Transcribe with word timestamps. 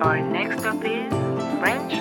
Our 0.00 0.20
next 0.20 0.60
stop 0.60 0.84
is 0.84 1.08
French 1.58 1.94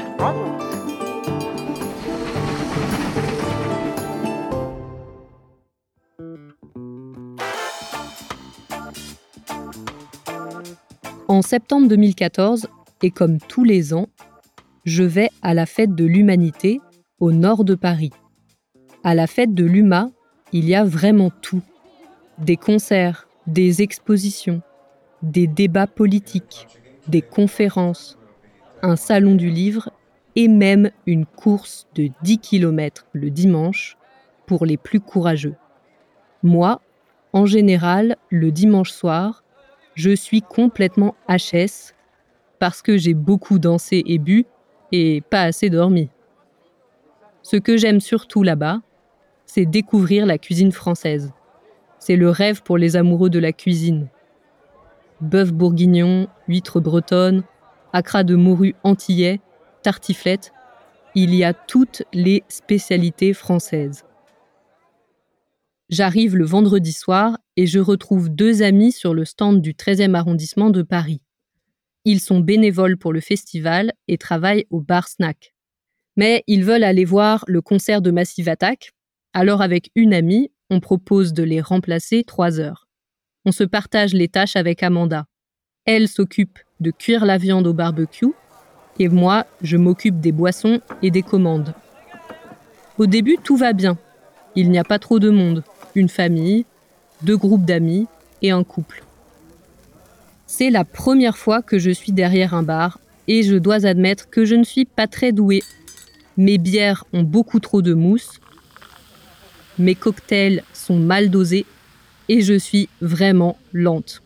En 11.27 11.41
septembre 11.41 11.87
2014, 11.87 12.67
et 13.01 13.09
comme 13.09 13.39
tous 13.39 13.63
les 13.63 13.95
ans, 13.95 14.07
je 14.85 15.03
vais 15.03 15.29
à 15.41 15.55
la 15.55 15.65
fête 15.65 15.95
de 15.95 16.05
l'humanité 16.05 16.79
au 17.19 17.31
nord 17.31 17.63
de 17.63 17.73
Paris. 17.73 18.11
À 19.03 19.15
la 19.15 19.25
fête 19.25 19.55
de 19.55 19.65
l'UMA, 19.65 20.11
il 20.53 20.69
y 20.69 20.75
a 20.75 20.83
vraiment 20.83 21.31
tout. 21.41 21.63
Des 22.37 22.57
concerts, 22.57 23.27
des 23.47 23.81
expositions, 23.81 24.61
des 25.23 25.47
débats 25.47 25.87
politiques, 25.87 26.67
des 27.07 27.21
conférences, 27.21 28.17
un 28.81 28.95
salon 28.95 29.35
du 29.35 29.49
livre 29.49 29.91
et 30.35 30.47
même 30.47 30.91
une 31.05 31.25
course 31.25 31.87
de 31.95 32.09
10 32.21 32.39
km 32.39 33.07
le 33.13 33.29
dimanche 33.29 33.97
pour 34.45 34.65
les 34.65 34.77
plus 34.77 34.99
courageux. 34.99 35.55
Moi, 36.43 36.81
en 37.33 37.45
général, 37.45 38.17
le 38.29 38.51
dimanche 38.51 38.91
soir, 38.91 39.43
je 39.95 40.15
suis 40.15 40.41
complètement 40.41 41.15
HS 41.27 41.93
parce 42.59 42.81
que 42.81 42.97
j'ai 42.97 43.13
beaucoup 43.13 43.59
dansé 43.59 44.03
et 44.05 44.19
bu 44.19 44.45
et 44.91 45.21
pas 45.21 45.43
assez 45.43 45.69
dormi. 45.69 46.09
Ce 47.41 47.57
que 47.57 47.77
j'aime 47.77 47.99
surtout 47.99 48.43
là-bas, 48.43 48.81
c'est 49.45 49.65
découvrir 49.65 50.25
la 50.25 50.37
cuisine 50.37 50.71
française. 50.71 51.31
C'est 51.99 52.15
le 52.15 52.29
rêve 52.29 52.61
pour 52.61 52.77
les 52.77 52.95
amoureux 52.95 53.29
de 53.29 53.39
la 53.39 53.53
cuisine. 53.53 54.07
Bœuf 55.21 55.51
bourguignon, 55.51 56.27
huîtres 56.47 56.79
bretonnes, 56.79 57.43
acras 57.91 58.23
de 58.23 58.35
morue 58.35 58.75
antillais, 58.83 59.41
tartiflette, 59.81 60.53
il 61.15 61.33
y 61.33 61.43
a 61.43 61.53
toutes 61.53 62.03
les 62.13 62.43
spécialités 62.49 63.33
françaises. 63.33 64.03
J'arrive 65.89 66.35
le 66.35 66.45
vendredi 66.45 66.91
soir 66.91 67.39
et 67.55 67.65
je 67.65 67.79
retrouve 67.79 68.29
deux 68.29 68.61
amis 68.61 68.91
sur 68.91 69.13
le 69.13 69.25
stand 69.25 69.61
du 69.61 69.73
13e 69.73 70.13
arrondissement 70.13 70.69
de 70.69 70.83
Paris. 70.83 71.21
Ils 72.05 72.19
sont 72.19 72.39
bénévoles 72.39 72.97
pour 72.97 73.13
le 73.13 73.21
festival 73.21 73.93
et 74.07 74.17
travaillent 74.17 74.67
au 74.69 74.81
bar 74.81 75.07
snack. 75.07 75.53
Mais 76.15 76.43
ils 76.45 76.63
veulent 76.63 76.83
aller 76.83 77.05
voir 77.05 77.43
le 77.47 77.61
concert 77.61 78.01
de 78.01 78.11
Massive 78.11 78.49
Attack, 78.49 78.91
alors 79.33 79.61
avec 79.61 79.91
une 79.95 80.13
amie, 80.13 80.51
on 80.69 80.79
propose 80.79 81.33
de 81.33 81.43
les 81.43 81.61
remplacer 81.61 82.23
trois 82.23 82.59
heures. 82.59 82.86
On 83.47 83.53
se 83.53 83.63
partage 83.63 84.13
les 84.13 84.27
tâches 84.27 84.57
avec 84.57 84.83
Amanda. 84.83 85.25
Elle 85.85 86.09
s'occupe 86.09 86.59
de 86.81 86.91
cuire 86.91 87.23
la 87.23 87.37
viande 87.37 87.65
au 87.65 87.71
barbecue 87.71 88.33
et 88.99 89.07
moi, 89.07 89.45
je 89.61 89.77
m'occupe 89.77 90.19
des 90.19 90.33
boissons 90.33 90.81
et 91.01 91.11
des 91.11 91.21
commandes. 91.21 91.73
Au 92.97 93.05
début, 93.05 93.37
tout 93.41 93.55
va 93.55 93.71
bien. 93.71 93.97
Il 94.57 94.69
n'y 94.69 94.77
a 94.77 94.83
pas 94.83 94.99
trop 94.99 95.19
de 95.19 95.29
monde 95.29 95.63
une 95.95 96.09
famille, 96.09 96.65
deux 97.21 97.37
groupes 97.37 97.63
d'amis 97.63 98.07
et 98.41 98.51
un 98.51 98.65
couple. 98.65 99.05
C'est 100.45 100.69
la 100.69 100.83
première 100.83 101.37
fois 101.37 101.61
que 101.61 101.79
je 101.79 101.91
suis 101.91 102.11
derrière 102.11 102.53
un 102.53 102.63
bar 102.63 102.99
et 103.29 103.43
je 103.43 103.55
dois 103.55 103.85
admettre 103.85 104.29
que 104.29 104.43
je 104.43 104.55
ne 104.55 104.65
suis 104.65 104.83
pas 104.83 105.07
très 105.07 105.31
douée. 105.31 105.63
Mes 106.35 106.57
bières 106.57 107.05
ont 107.13 107.23
beaucoup 107.23 107.61
trop 107.61 107.81
de 107.81 107.93
mousse, 107.93 108.41
mes 109.79 109.95
cocktails 109.95 110.63
sont 110.73 110.99
mal 110.99 111.29
dosés 111.29 111.65
et 112.29 112.41
je 112.41 112.57
suis 112.57 112.89
vraiment 113.01 113.57
lente. 113.73 114.21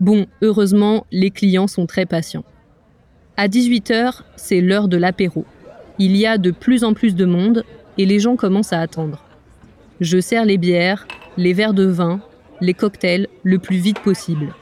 Bon, 0.00 0.26
heureusement, 0.42 1.06
les 1.12 1.30
clients 1.30 1.66
sont 1.66 1.86
très 1.86 2.06
patients. 2.06 2.44
À 3.36 3.48
18h, 3.48 4.22
c'est 4.36 4.60
l'heure 4.60 4.88
de 4.88 4.96
l'apéro. 4.96 5.44
Il 5.98 6.16
y 6.16 6.26
a 6.26 6.38
de 6.38 6.50
plus 6.50 6.84
en 6.84 6.94
plus 6.94 7.14
de 7.14 7.24
monde 7.24 7.64
et 7.98 8.06
les 8.06 8.18
gens 8.18 8.36
commencent 8.36 8.72
à 8.72 8.80
attendre. 8.80 9.24
Je 10.00 10.20
sers 10.20 10.44
les 10.44 10.58
bières, 10.58 11.06
les 11.36 11.52
verres 11.52 11.74
de 11.74 11.84
vin, 11.84 12.20
les 12.60 12.74
cocktails 12.74 13.28
le 13.42 13.58
plus 13.58 13.76
vite 13.76 14.00
possible. 14.00 14.54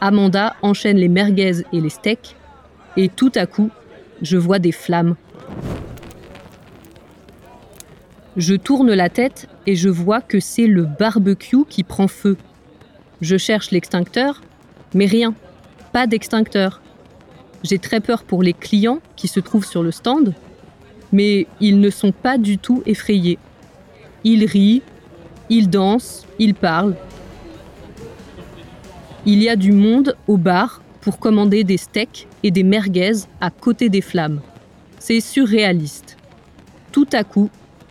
Amanda 0.00 0.56
enchaîne 0.62 0.96
les 0.96 1.08
merguez 1.08 1.62
et 1.72 1.80
les 1.80 1.90
steaks, 1.90 2.36
et 2.96 3.08
tout 3.08 3.32
à 3.34 3.46
coup, 3.46 3.70
je 4.22 4.36
vois 4.36 4.58
des 4.58 4.72
flammes. 4.72 5.16
Je 8.38 8.54
tourne 8.54 8.94
la 8.94 9.08
tête 9.08 9.48
et 9.66 9.74
je 9.74 9.88
vois 9.88 10.20
que 10.20 10.38
c'est 10.38 10.68
le 10.68 10.84
barbecue 10.84 11.64
qui 11.68 11.82
prend 11.82 12.06
feu. 12.06 12.36
Je 13.20 13.36
cherche 13.36 13.72
l'extincteur, 13.72 14.42
mais 14.94 15.06
rien, 15.06 15.34
pas 15.92 16.06
d'extincteur. 16.06 16.80
J'ai 17.64 17.80
très 17.80 17.98
peur 17.98 18.22
pour 18.22 18.44
les 18.44 18.52
clients 18.52 19.00
qui 19.16 19.26
se 19.26 19.40
trouvent 19.40 19.66
sur 19.66 19.82
le 19.82 19.90
stand, 19.90 20.34
mais 21.10 21.48
ils 21.58 21.80
ne 21.80 21.90
sont 21.90 22.12
pas 22.12 22.38
du 22.38 22.58
tout 22.58 22.84
effrayés. 22.86 23.40
Il 24.22 24.44
rit, 24.44 24.82
il 25.50 25.68
danse, 25.68 26.24
il 26.38 26.54
parle. 26.54 26.94
Il 29.26 29.42
y 29.42 29.48
a 29.48 29.56
du 29.56 29.72
monde 29.72 30.14
au 30.28 30.36
bar 30.36 30.80
pour 31.00 31.18
commander 31.18 31.64
des 31.64 31.76
steaks 31.76 32.28
et 32.44 32.52
des 32.52 32.62
merguez 32.62 33.24
à 33.40 33.50
côté 33.50 33.88
des 33.88 34.00
flammes. 34.00 34.40
C'est 35.00 35.18
surréaliste. 35.18 36.16
Tout 36.92 37.08
à 37.12 37.24
coup, 37.24 37.50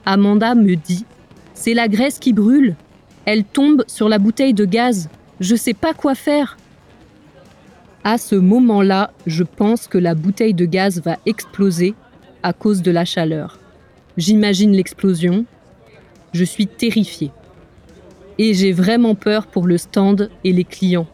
Amanda 0.10 0.56
me 0.56 0.76
dit 0.76 1.04
C'est 1.54 1.74
la 1.74 1.90
graisse 1.90 2.18
qui 2.18 2.32
brûle. 2.32 2.76
Elle 3.26 3.44
tombe 3.44 3.84
sur 3.88 4.08
la 4.08 4.20
bouteille 4.20 4.54
de 4.54 4.64
gaz. 4.64 5.10
Je 5.42 5.54
sais 5.54 5.74
pas 5.74 5.94
quoi 5.94 6.16
faire. 6.16 6.56
À 8.06 8.18
ce 8.18 8.36
moment-là, 8.36 9.12
je 9.26 9.44
pense 9.44 9.90
que 9.90 9.98
la 9.98 10.16
bouteille 10.16 10.54
de 10.54 10.64
gaz 10.64 11.02
va 11.02 11.18
exploser 11.26 11.94
à 12.42 12.54
cause 12.54 12.82
de 12.82 12.90
la 12.90 13.04
chaleur. 13.04 13.60
J'imagine 14.16 14.72
l'explosion, 14.72 15.44
je 16.32 16.46
suis 16.46 16.68
terrifiée. 16.68 17.32
Et 18.38 18.54
j'ai 18.54 18.72
vraiment 18.72 19.14
peur 19.14 19.46
pour 19.46 19.68
le 19.68 19.78
stand 19.78 20.30
et 20.46 20.54
les 20.54 20.64
clients. 20.64 21.08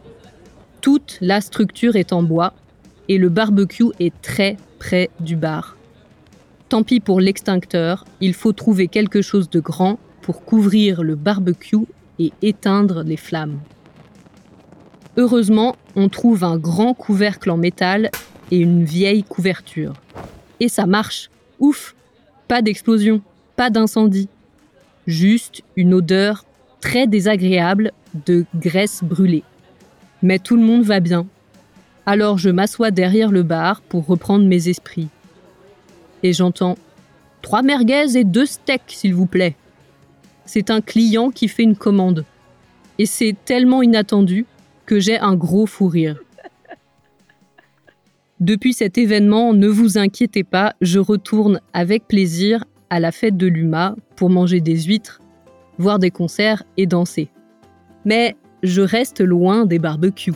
Toute 0.80 1.18
la 1.20 1.40
structure 1.40 1.96
est 1.96 2.12
en 2.12 2.22
bois 2.22 2.54
et 3.08 3.18
le 3.18 3.28
barbecue 3.28 3.90
est 3.98 4.14
très 4.22 4.56
près 4.78 5.10
du 5.18 5.34
bar. 5.34 5.76
Tant 6.68 6.82
pis 6.82 7.00
pour 7.00 7.20
l'extincteur, 7.20 8.04
il 8.20 8.34
faut 8.34 8.52
trouver 8.52 8.88
quelque 8.88 9.22
chose 9.22 9.50
de 9.50 9.60
grand 9.60 9.98
pour 10.22 10.44
couvrir 10.44 11.02
le 11.02 11.14
barbecue 11.14 11.86
et 12.18 12.32
éteindre 12.42 13.02
les 13.02 13.16
flammes. 13.16 13.60
Heureusement, 15.16 15.76
on 15.94 16.08
trouve 16.08 16.42
un 16.44 16.56
grand 16.56 16.94
couvercle 16.94 17.50
en 17.50 17.56
métal 17.56 18.10
et 18.50 18.58
une 18.58 18.84
vieille 18.84 19.22
couverture. 19.22 19.92
Et 20.60 20.68
ça 20.68 20.86
marche. 20.86 21.30
Ouf 21.60 21.94
Pas 22.48 22.62
d'explosion, 22.62 23.20
pas 23.56 23.70
d'incendie 23.70 24.28
juste 25.06 25.62
une 25.76 25.94
odeur 25.94 26.44
très 26.80 27.06
désagréable 27.06 27.92
de 28.26 28.44
graisse 28.54 29.02
brûlée. 29.02 29.42
Mais 30.22 30.38
tout 30.38 30.56
le 30.56 30.62
monde 30.62 30.82
va 30.82 31.00
bien. 31.00 31.26
Alors 32.06 32.38
je 32.38 32.50
m'assois 32.50 32.90
derrière 32.90 33.30
le 33.30 33.42
bar 33.42 33.80
pour 33.82 34.06
reprendre 34.06 34.44
mes 34.44 34.68
esprits. 34.68 35.08
Et 36.24 36.32
j'entends 36.32 36.76
Trois 37.42 37.62
merguez 37.62 38.16
et 38.16 38.24
deux 38.24 38.46
steaks, 38.46 38.82
s'il 38.88 39.14
vous 39.14 39.26
plaît. 39.26 39.54
C'est 40.46 40.70
un 40.70 40.80
client 40.80 41.30
qui 41.30 41.48
fait 41.48 41.62
une 41.62 41.76
commande. 41.76 42.24
Et 42.98 43.04
c'est 43.04 43.36
tellement 43.44 43.82
inattendu 43.82 44.46
que 44.86 44.98
j'ai 44.98 45.18
un 45.18 45.34
gros 45.34 45.66
fou 45.66 45.86
rire. 45.86 46.18
Depuis 48.40 48.72
cet 48.72 48.96
événement, 48.96 49.52
ne 49.52 49.68
vous 49.68 49.98
inquiétez 49.98 50.44
pas, 50.44 50.74
je 50.80 50.98
retourne 50.98 51.60
avec 51.74 52.08
plaisir 52.08 52.64
à 52.88 53.00
la 53.00 53.12
fête 53.12 53.36
de 53.36 53.46
l'UMA 53.46 53.94
pour 54.16 54.30
manger 54.30 54.60
des 54.60 54.84
huîtres, 54.84 55.20
voir 55.76 55.98
des 55.98 56.10
concerts 56.10 56.62
et 56.78 56.86
danser. 56.86 57.28
Mais 58.06 58.34
je 58.62 58.80
reste 58.80 59.20
loin 59.20 59.66
des 59.66 59.78
barbecues. 59.78 60.32